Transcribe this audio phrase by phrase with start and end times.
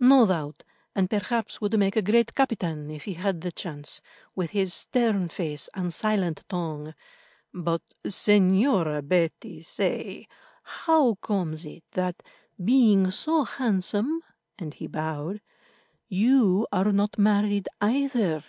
[0.00, 0.64] "No doubt,
[0.94, 4.00] and perhaps would make a great captain, if he had the chance,
[4.34, 6.94] with his stern face and silent tongue.
[7.52, 10.26] But, Señora Betty, say,
[10.62, 12.22] how comes it that,
[12.64, 14.22] being so handsome,"
[14.58, 15.42] and he bowed,
[16.08, 18.42] "you are not married either?